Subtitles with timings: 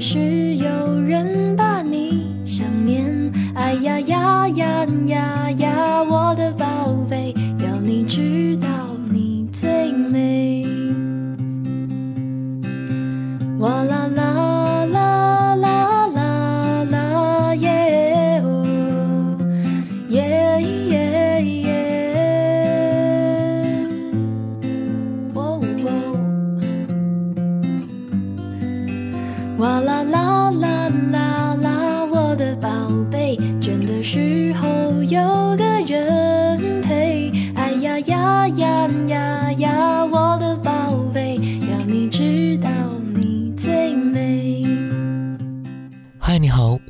[0.00, 8.68] 是有人把你想念哎呀呀呀呀呀我的宝贝要你知道
[9.10, 10.66] 你最美。
[13.58, 14.45] 哇啦啦。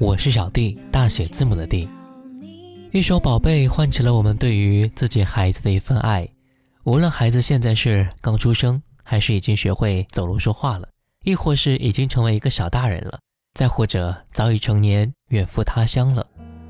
[0.07, 1.89] 我是小弟，大写字母的弟。
[2.93, 6.29] 一首《宝贝》唤起了我们对于自己孩子的一份爱。
[6.85, 10.89] 无论孩子现在是刚出生，还是已经学会走路说话了，
[11.25, 13.19] 亦或是已经成为一个小大人了，
[13.55, 16.25] 再或者早已成年远赴他乡了，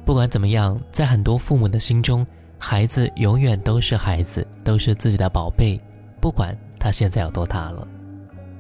[0.06, 2.26] 不管怎么样，在很多父母的心中，
[2.58, 5.78] 孩子永远都是孩子，都是自己的宝贝，
[6.22, 7.86] 不管他现在有多大了。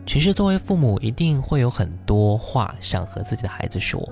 [0.04, 4.06] 其实，作为父母，一定会有很多话想和自己的孩子说。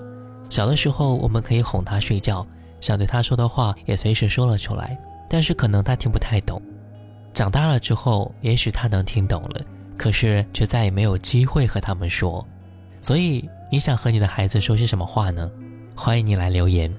[0.50, 2.46] 小的时候，我们可以哄他睡觉，
[2.80, 4.96] 想对他说的话也随时说了出来，
[5.28, 6.60] 但是可能他听不太懂。
[7.32, 9.60] 长大了之后，也许他能听懂了，
[9.96, 12.46] 可是却再也没有机会和他们说。
[13.00, 15.50] 所以，你想和你的孩子说些什么话呢？
[15.96, 16.94] 欢迎你来留言。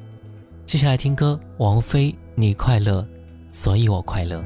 [0.66, 3.08] 接下来听歌，王菲，你快乐，
[3.52, 4.44] 所以我快乐。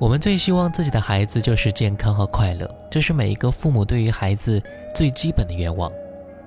[0.00, 4.58] 我们最希望自己的孩子就是健康和快乐，这是每一个父母对于孩子
[4.94, 5.92] 最基本的愿望。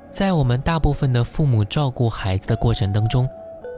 [0.09, 3.29] 在我们大部分的父母照顾孩子的过程当中，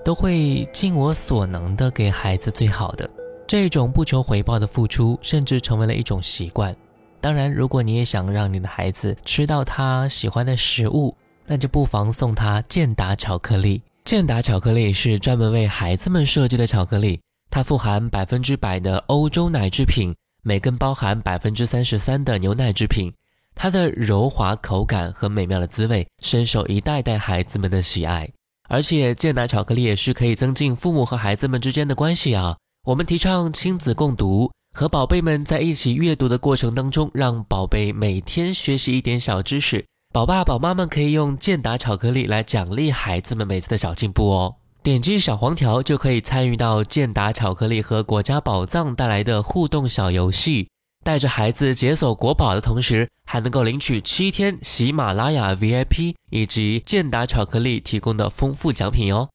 [0.01, 3.09] 都会尽我所能的给孩子最好的。
[3.45, 6.73] 这种不求回报的付出，甚至成为了一种习惯。
[7.19, 11.13] 当然，如果你也想让你的孩子吃到他喜欢的食物，
[11.45, 13.81] 那就不妨送他健达巧克力。
[14.05, 17.19] 健达巧克力是专门为孩子们设计的巧克力。
[17.55, 20.13] 它富含百分之百的欧洲奶制品，
[20.43, 23.09] 每根包含百分之三十三的牛奶制品。
[23.55, 28.29] 它的柔滑口感和美妙的滋味深受一代代孩子们的喜爱。
[28.67, 32.57] 而且健达巧克力也是可以增进父母和孩子们之间的关系啊。
[32.87, 39.85] 我们提倡亲子共读，和宝贝们在一起阅读的过程当中，让宝贝每天学习一点小知识。
[40.11, 44.55] 宝爸宝妈们可以用健达巧克力来奖励孩子们每次的小进步哦。
[44.85, 50.69] 点击小黄条就可以参与到健达巧克力和国家宝藏带来的互动小游戏，
[51.03, 59.27] 带着孩子解锁国宝的同时，还能够领取七天喜马拉雅 VIP 以及健达巧克力提供的丰富奖品哦。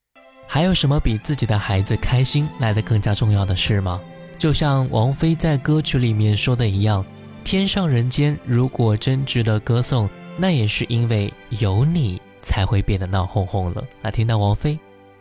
[0.46, 4.00] 还有什么比自己的孩子开心来的更加重要的事吗？
[4.38, 7.04] 就像王菲在歌曲里面说的一样，
[7.42, 13.82] 天上人间如果真值得歌颂，那也是因为有你才会变得闹哄哄了。
[14.00, 14.78] 那听到王菲。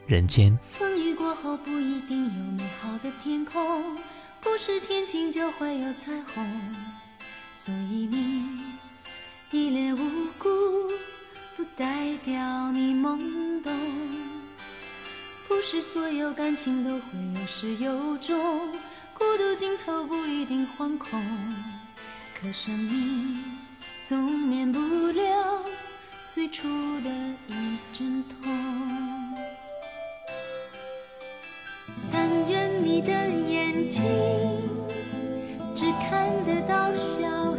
[0.10, 3.96] 人间风雨过后不一定有美好的天空，
[4.42, 6.76] 不是天晴就会有彩虹，
[7.54, 8.44] 所以你
[9.52, 10.50] 一脸无辜，
[11.56, 13.72] 不代表你懵懂。
[15.48, 18.68] 不是所有感情都会有始有终，
[19.14, 21.24] 孤独尽头不一定惶恐，
[22.42, 23.44] 可生命
[24.08, 25.64] 总免不了
[26.34, 26.68] 最初
[27.02, 27.10] 的
[27.48, 28.50] 一阵痛。
[32.12, 34.02] 但愿你的眼睛
[35.76, 37.56] 只看得到笑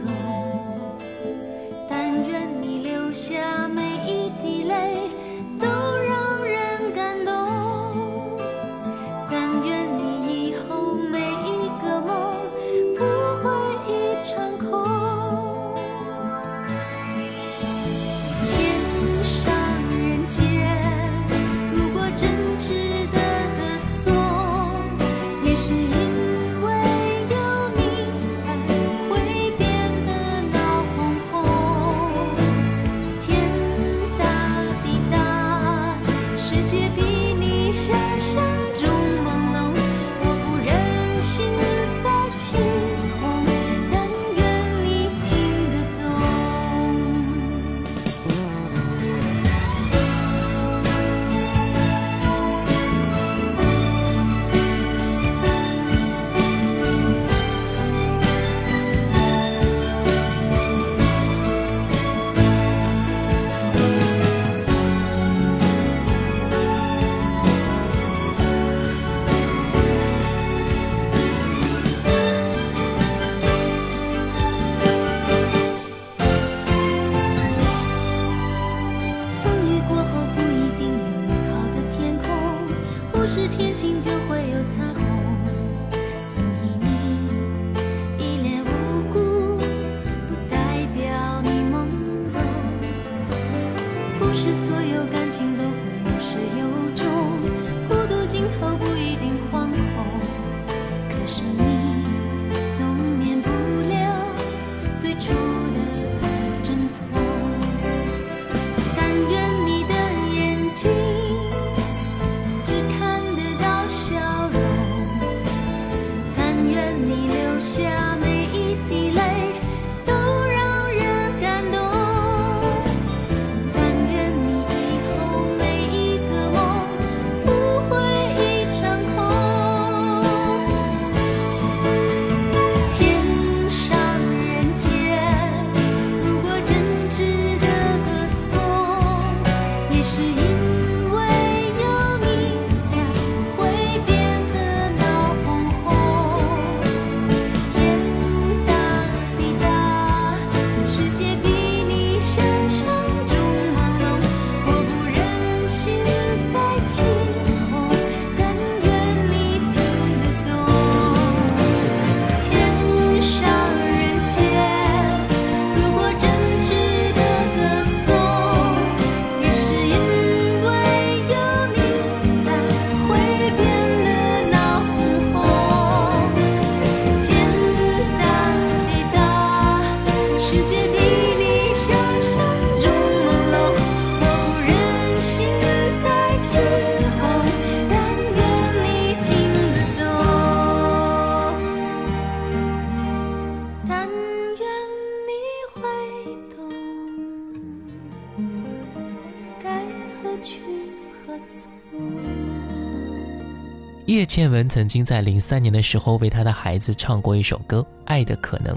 [204.10, 208.76] 叶倩文曾经在零三年的时候为她的孩子唱过一首歌《爱的可能》，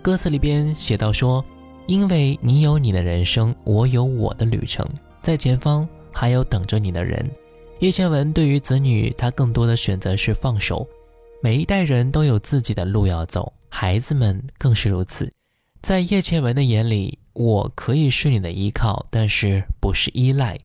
[0.00, 1.44] 歌词里边写到说
[1.86, 4.88] ：“因为你有你的人生，我有我的旅程，
[5.20, 7.30] 在前方还有等着你的人。”
[7.80, 10.88] 叶倩文对于子女，她更多的选择是放手。
[11.42, 15.30] 每一代人都有自己的路要走，孩子们更是如此。
[15.82, 20.58] 在叶倩文的眼里，我可以是你的依靠，但是不是依赖。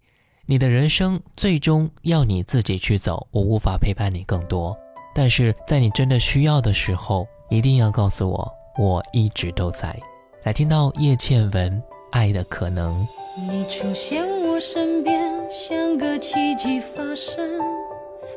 [0.47, 4.77] 你的人生最终要你自己去走，我无法陪伴你更多。
[5.15, 9.99] 但是在你真的需要的时候，一定要告诉我，我一直都在。
[10.43, 11.71] 来听到叶倩文
[12.11, 13.03] 《爱的可能》。
[13.51, 17.43] 你出现我身边，像个奇迹发生，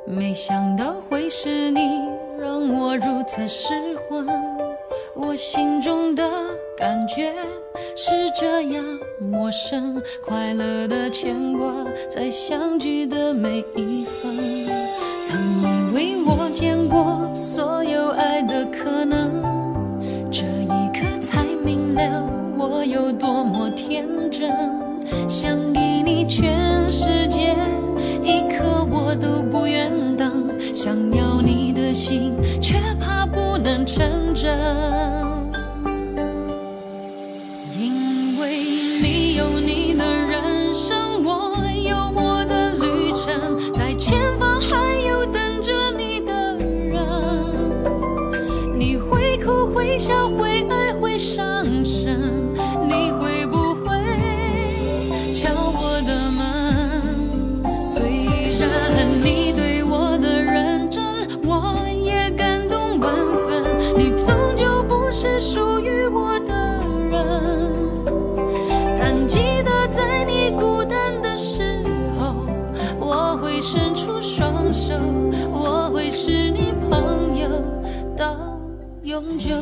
[0.06, 1.80] 没想到会是你，
[2.40, 3.68] 让我如此失
[4.08, 4.26] 魂。
[5.14, 6.22] 我心中的
[6.78, 7.34] 感觉
[7.96, 8.84] 是这样
[9.20, 11.72] 陌生，快乐的牵挂
[12.08, 14.36] 在相聚的每一分。
[15.20, 19.42] 曾以为我见过所有爱的可能，
[20.30, 22.24] 这一刻才明了
[22.56, 24.50] 我有多么天真。
[25.26, 27.56] 想给你全世界，
[28.22, 30.44] 一刻我都不愿等。
[30.74, 35.07] 想要你的心，却怕不能成真。
[79.36, 79.54] 久。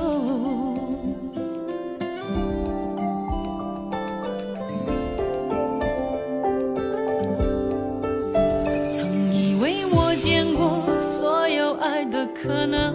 [8.92, 12.94] 曾以为我见过所有爱的可能，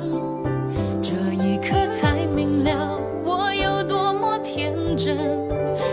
[1.02, 5.18] 这一刻才明了我有多么天真。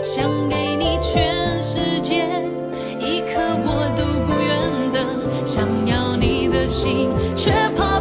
[0.03, 2.27] 想给你全世界，
[2.99, 5.05] 一刻我都不愿等。
[5.45, 7.98] 想要你的心，却怕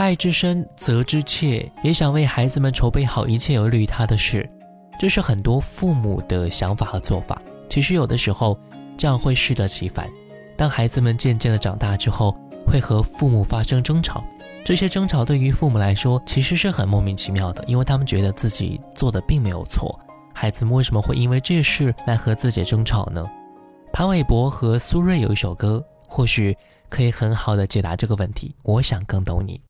[0.00, 4.48] 爱之深，责之切，也想为孩子们筹备好一切有利于他的事，
[4.98, 7.38] 这是很多父母的想法和做法。
[7.68, 8.58] 其实有的时候，
[8.96, 10.08] 这样会适得其反。
[10.56, 12.34] 当孩子们渐渐的长大之后，
[12.66, 14.24] 会和父母发生争吵，
[14.64, 20.00] 这些争吵对于父母来说其实是很莫名其妙的，因为他们觉得自己做的并没有错。
[20.32, 23.30] 孩子们为什么会因为这事来和自己争吵呢？
[23.92, 26.56] 潘玮柏和苏芮有一首歌，或许
[26.88, 28.56] 可以很好的解答这个问题。
[28.62, 29.60] 我想更懂你。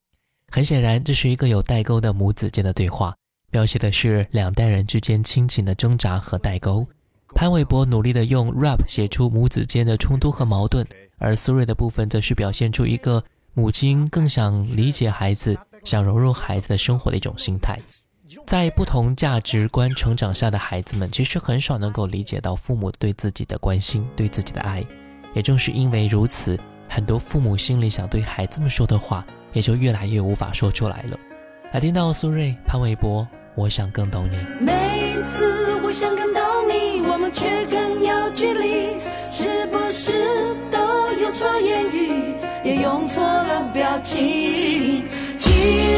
[0.51, 3.15] 很显然，这是一个有代沟的母子间的对话。
[3.53, 6.87] 描写的是两代人之间亲情的挣扎和代沟。
[7.35, 10.85] 潘玮柏努力的用 rap 写出母子间的冲突和矛盾，
[11.19, 13.23] 而苏芮的部分则是表现出一个
[13.55, 17.79] 母亲更想理解孩子、想融入孩子的生活的一种心态。
[18.47, 24.85] 在不同价值观成长下的孩子们，其实很少能够理解到父母对自己的关心、对自己的爱。
[25.33, 26.59] 也正是因为如此，
[26.89, 31.17] 很多父母心里想对孩子们说的话，也就越来越无法说出来了。
[31.73, 34.37] 来听到苏芮、潘玮柏，我想更懂你。
[34.59, 38.97] 每次我想更懂你，我们却更有距离，
[39.31, 40.13] 是不是
[40.71, 42.35] 都有错言语，
[42.65, 45.05] 也用错了表情？
[45.37, 45.49] 其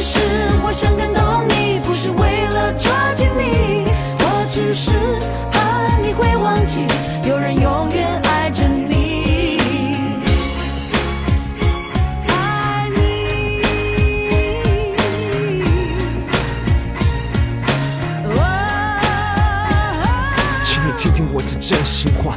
[0.01, 0.21] 实
[0.65, 3.87] 我想更懂你，不是为了抓紧你，
[4.19, 4.93] 我只是
[5.51, 6.81] 怕你会忘记，
[7.29, 8.82] 有人永远爱着你。
[21.63, 22.37] 真心话。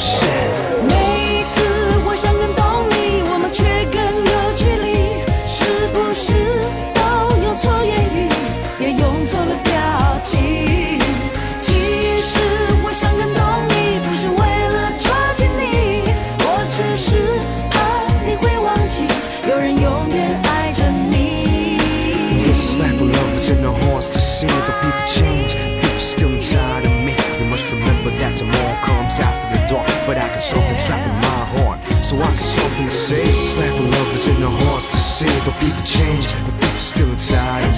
[0.00, 1.19] 事。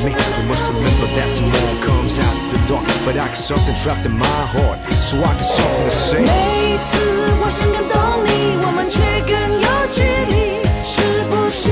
[0.03, 0.11] me.
[0.11, 2.85] We must remember that tomorrow comes after the dark.
[3.05, 4.79] But I got something trapped in my heart.
[5.03, 6.21] So I got something to say.
[6.21, 6.31] 每
[6.73, 6.97] 一次
[7.41, 9.33] 我想更懂你，我们却更
[9.65, 11.71] 有距离，是不是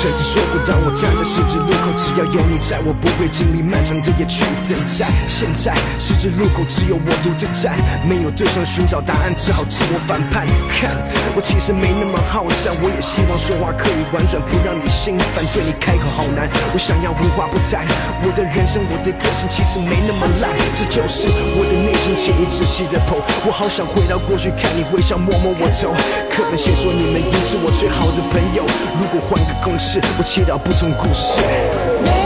[0.00, 5.12] 曾经说过，当我站在十字路口，只要有你在，我不会经历漫长的夜去等待。
[5.28, 7.76] 现在十字路口只有我独自站，
[8.08, 10.48] 没有对象寻找答案，只好自我反叛。
[10.72, 10.96] 看，
[11.36, 15.44] 我其实没那么好战，我也希望说话可以婉转，不让你心烦。
[15.52, 17.84] 对你开口好难，我想要无话不谈。
[18.24, 23.20] 我的人生，我的个性其实没那么烂，这就是我的内心，请你仔细的剖。
[23.44, 25.92] 我好想回到过去，看你微笑，摸摸我头。
[26.32, 28.64] 课本写说你们应是我最好的朋友，
[28.96, 32.19] 如果换个公式，我祈祷不同故事。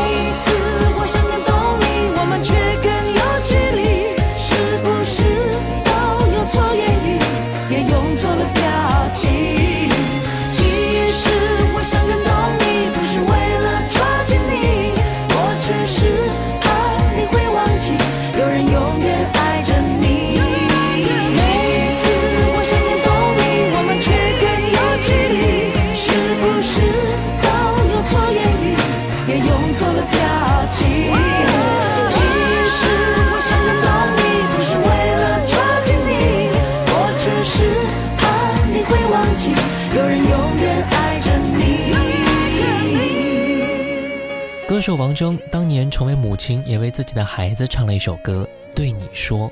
[44.85, 49.49] 手王铮当年成为母亲，也为自己的孩子唱了一首歌《对你说》。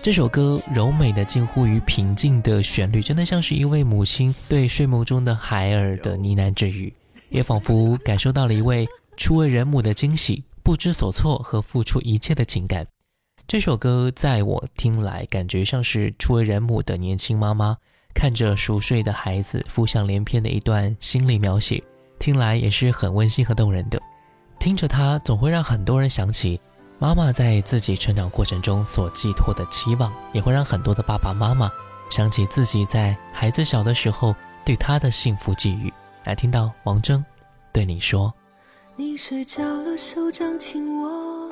[0.00, 6.90] 这首歌柔美的近乎于平静的旋律，真的像是一位母亲对睡梦中的孩儿的呢喃之语，
[7.28, 12.86] 也仿佛感受到了一位初为人母的惊喜、不知所措和付出一切的情感。
[13.46, 17.76] 这首歌在我听来，感觉像是初为人母的年轻妈妈
[18.14, 21.84] 看着熟睡的孩子，浮想联翩的一段心理描写，
[22.18, 24.00] 听来也是很温馨和动人的。
[24.62, 26.60] 听着它，总会让很多人想起
[27.00, 31.68] 妈妈在自己成长过程中所寄托的期望，也会让很多的爸爸妈妈
[32.08, 34.32] 想起自己在孩子小的时候
[34.64, 35.92] 对他的幸福寄语。
[36.22, 37.20] 来听到王铮
[37.72, 38.32] 对你说。
[38.94, 41.50] 你睡着了，手掌紧握，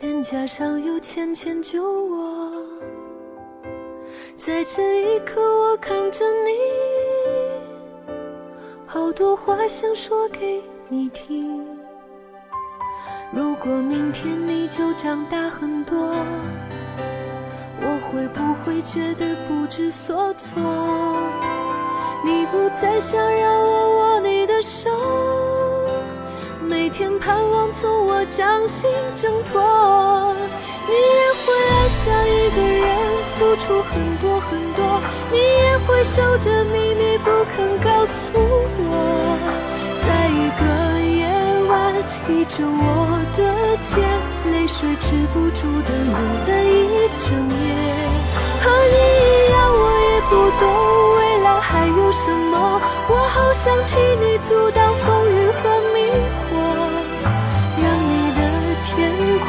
[0.00, 2.50] 脸颊上有浅浅酒窝，
[4.38, 8.10] 在这一刻我看着你，
[8.86, 11.64] 好多话想说给你听。
[13.32, 15.96] 如果明天你就长大很多，
[17.80, 20.60] 我会不会觉得不知所措？
[22.24, 24.90] 你不再想让我握你的手。
[26.60, 30.34] 每天盼望从我掌心挣脱，
[30.88, 32.98] 你也会爱上一个人，
[33.38, 35.00] 付出很多很多，
[35.30, 39.38] 你也会守着秘密不肯告诉我，
[42.28, 43.40] 依着我的
[43.82, 43.98] 肩，
[44.52, 46.12] 泪水止不住的流
[46.46, 47.60] 了一整夜。
[48.60, 50.62] 和你一样，我也不懂
[51.16, 52.52] 未来还有什么，
[53.08, 55.62] 我好想替你阻挡风雨和
[55.94, 55.96] 迷
[56.44, 56.50] 惑。
[57.80, 58.40] 让你的
[58.84, 58.90] 天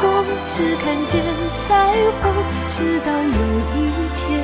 [0.48, 1.12] 只看见
[1.60, 1.70] 彩
[2.22, 2.22] 虹，
[2.70, 3.40] 直到有
[3.76, 3.78] 一
[4.14, 4.40] 天，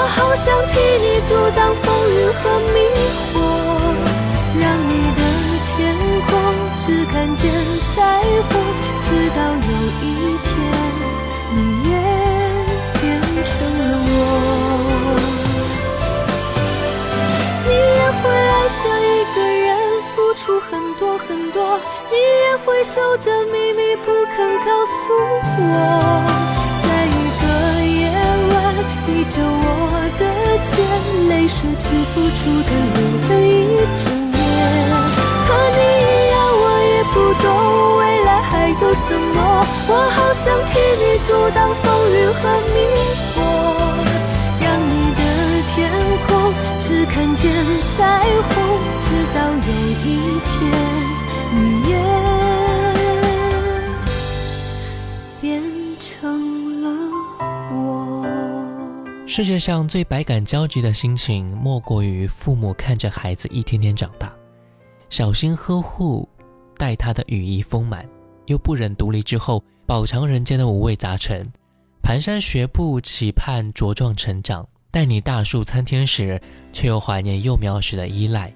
[0.00, 2.88] 我好想替你阻挡风雨和迷
[3.28, 3.36] 惑。
[4.58, 5.20] 让你的
[5.68, 5.76] 天
[6.24, 6.32] 空
[6.78, 7.52] 只看见
[7.94, 7.98] 彩
[8.48, 8.50] 虹，
[9.02, 10.02] 直到有一
[10.40, 10.50] 天
[11.52, 11.92] 你也
[12.98, 13.04] 变
[13.44, 14.10] 成了我。
[17.66, 19.36] 你也会爱上一个
[19.66, 19.68] 人，
[20.16, 21.78] 付出很多很多，
[22.10, 25.12] 你也会守着秘密不肯告诉
[25.58, 26.49] 我。
[29.46, 29.64] 我
[30.18, 30.22] 的
[30.64, 30.70] 肩，
[31.28, 32.98] 泪水止不住的流
[33.28, 33.48] 了一
[33.96, 34.38] 整夜。
[35.46, 37.44] 和你一样，我也不懂
[37.98, 39.36] 未来还有什么，
[39.88, 42.42] 我好想替你阻挡风雨和
[42.74, 42.76] 迷
[43.34, 43.36] 惑，
[44.60, 45.20] 让你的
[45.74, 45.76] 天
[46.26, 46.28] 空
[46.80, 47.50] 只看见
[47.96, 47.98] 彩
[48.50, 48.54] 虹，
[49.02, 49.68] 直到有
[50.04, 50.06] 一
[50.44, 50.50] 天
[59.30, 64.34] 世界上最百感交集的心情，莫过于父母看着孩子一天天长大。
[65.08, 66.28] 小心呵护，
[66.76, 68.04] 待他的羽翼丰满，
[68.46, 71.48] 又不忍独立之后饱尝人间的五味杂陈。
[72.02, 78.52] 蹒跚学步，期盼茁壮成长；待你大树参天时，却又怀念幼苗时的依赖。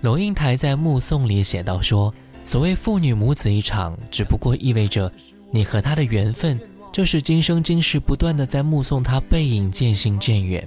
[0.00, 5.12] 龙应台在《目送》里写道：“说所谓父女母子一场，只不过意味着
[5.50, 6.56] 你和他的缘分，
[6.94, 10.66] 就是今生今世不断的在目送他背影渐行渐远。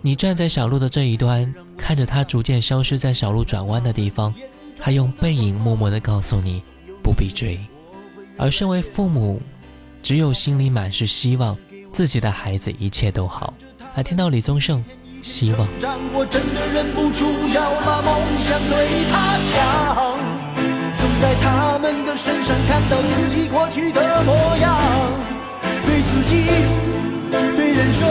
[0.00, 4.32] 你站在小路的这一端，看着他逐渐消失在小路转弯的地方。”
[4.78, 6.62] 他用背影默默地告诉你，
[7.02, 7.58] 不必追。
[8.36, 9.42] 而身为父母，
[10.04, 11.58] 只有心里满是希望，
[11.92, 13.52] 自己的孩子一切都好。
[13.92, 14.84] 还听到李宗盛，
[15.20, 15.66] 希望。
[16.14, 20.16] 我真的忍不住要把梦想对他讲，
[20.94, 24.78] 总在他们的身上看到自己过去的模样，
[26.16, 26.46] 自己，
[27.30, 28.08] 对人生，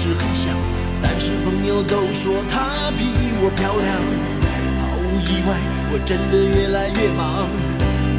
[0.00, 0.56] 是很像，
[1.02, 3.04] 但是朋友都说她比
[3.44, 4.00] 我漂亮。
[4.80, 5.52] 毫无意外，
[5.92, 7.44] 我真的越来越忙，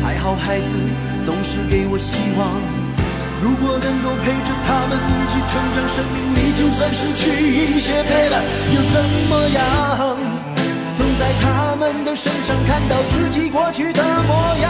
[0.06, 0.78] 还好孩子
[1.24, 2.62] 总是给我希望。
[3.42, 8.38] 如果能够陪着他们一起成长，生命里就算失去一些，陪了
[8.70, 10.22] 又怎么样？
[10.94, 14.70] 总在他们的身上看到自己过去的模样，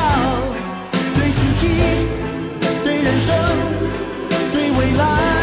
[1.20, 1.68] 对自己，
[2.86, 3.36] 对人生，
[4.54, 5.41] 对未来。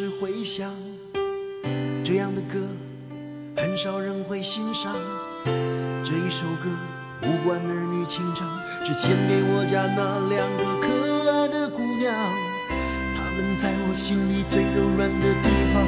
[0.00, 0.72] 是会想，
[2.02, 2.58] 这样的歌
[3.54, 4.96] 很少人会欣赏。
[6.02, 6.70] 这一首歌
[7.20, 8.48] 无关儿女情长，
[8.82, 12.14] 只献给我家那两个可爱的姑娘。
[13.14, 15.84] 她们在我心里最柔软的地方。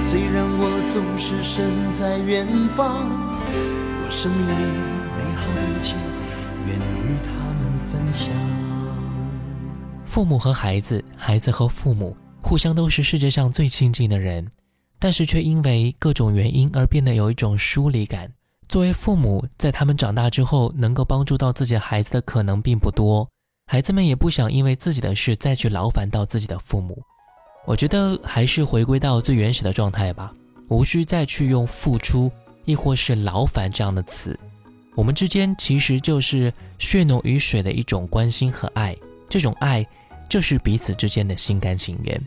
[0.00, 3.10] 虽然我总是身在远方，
[4.00, 4.64] 我生命里
[5.18, 5.96] 美好的一切
[6.66, 7.28] 愿与他
[7.60, 8.32] 们分享。
[10.06, 12.16] 父母和孩子，孩子和父母。
[12.42, 14.48] 互相都是世界上最亲近的人，
[14.98, 18.32] 但是却因为各种原因而变得有一种疏离感。
[18.68, 23.28] 作为父母，在他们长大之后，能够帮助到自己孩子的可能并不多。
[23.66, 27.02] 孩子们也不想因为自己的事再去劳烦到自己的父母。
[27.66, 30.32] 我觉得还是回归到最原始的状态吧，
[30.68, 32.30] 无需再去用付出
[32.64, 34.38] 亦或是劳烦这样的词。
[34.94, 38.96] 我们之间其实就是血浓于水的一种关心和爱，
[39.28, 39.86] 这种爱
[40.28, 42.20] 就是彼此之间的心甘情愿。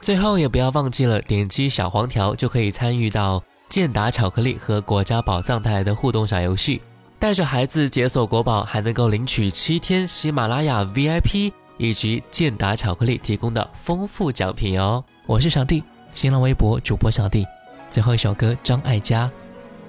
[0.00, 6.82] 最后也不要忘记了点击小黄条，就可以参与到健达巧克力和国家宝藏带来的互动小游戏，
[7.18, 15.04] 带着孩子解锁国宝，还能够领取七天喜马拉雅 VIP 以及健达巧克力提供的丰富奖品哦。
[15.26, 17.46] 我是小弟，新浪微博主播小弟。
[17.88, 19.30] 最后一首歌，张艾嘉，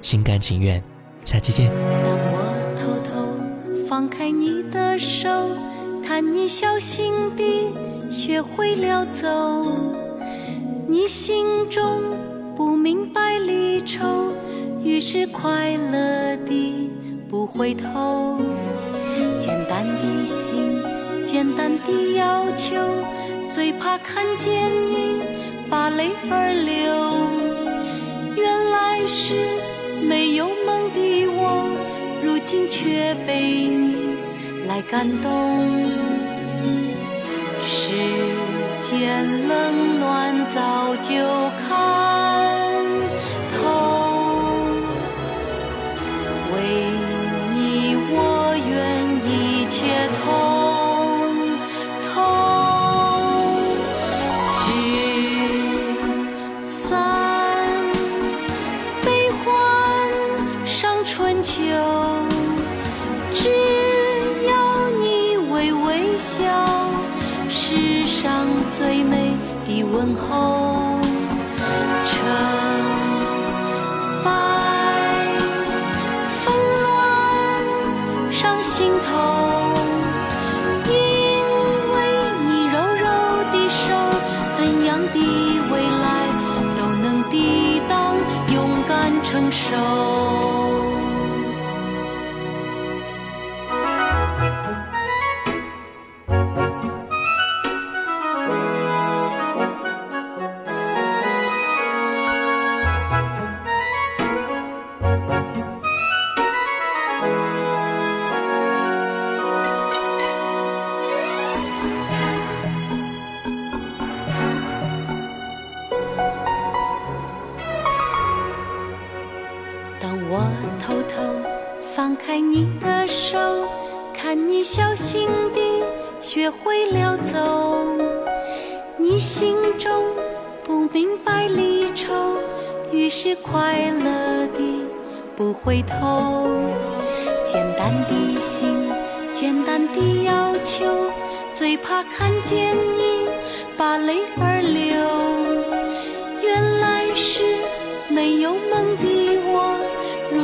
[0.01, 0.81] 心甘情愿。
[1.25, 1.69] 下期见。
[1.69, 1.75] 当
[2.33, 5.29] 我偷偷放开你的手，
[6.05, 7.71] 看你小心地
[8.11, 9.27] 学会了走。
[10.85, 11.81] 你心中
[12.55, 14.33] 不明白离愁，
[14.83, 16.91] 于是快乐地
[17.29, 18.37] 不回头。
[19.39, 20.77] 简单的心，
[21.25, 22.75] 简单的要求，
[23.49, 25.21] 最怕看见你
[25.69, 26.93] 把泪儿流。
[28.35, 29.35] 原来是
[30.05, 31.69] 没有梦的我，
[32.21, 34.02] 如今却被你
[34.73, 35.29] 来感动。
[37.61, 37.93] 世。
[38.81, 41.13] 间冷暖早就
[41.61, 41.71] 看
[43.53, 43.61] 透，
[46.51, 46.55] 为
[47.55, 47.57] 你
[48.11, 48.15] 我
[48.67, 48.73] 愿
[49.29, 49.31] 一
[49.67, 49.77] 切
[50.11, 50.21] 从
[89.73, 90.12] show.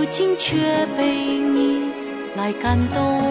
[0.10, 0.58] 如今却
[0.98, 1.84] 被你
[2.36, 3.22] 来感动。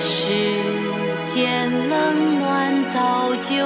[0.00, 0.32] 世
[1.26, 3.56] 间冷暖早就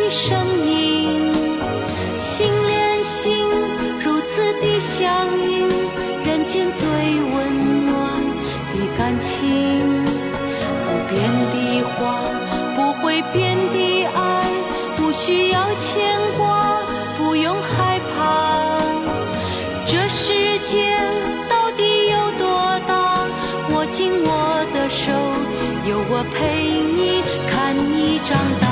[0.00, 0.34] 的声
[0.66, 1.30] 音，
[2.18, 3.46] 心连心，
[4.02, 5.68] 如此的相应，
[6.24, 7.94] 人间最温暖
[8.72, 10.02] 的感情。
[10.84, 11.20] 不变
[11.52, 12.18] 的话，
[12.74, 14.46] 不会变的爱，
[14.96, 16.80] 不需要牵挂，
[17.18, 18.78] 不用害怕。
[19.86, 20.96] 这世界
[21.48, 23.26] 到底有多大？
[23.74, 25.12] 握紧我的手，
[25.88, 28.69] 有我陪你，看你长大。